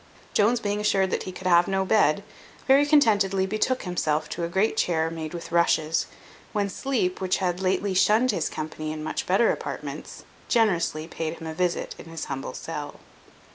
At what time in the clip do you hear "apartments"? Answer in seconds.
9.51-10.23